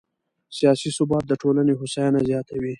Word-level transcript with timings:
سیاسي 0.57 0.89
ثبات 0.97 1.23
د 1.27 1.33
ټولنې 1.41 1.73
هوساینه 1.81 2.19
زیاتوي 2.29 2.69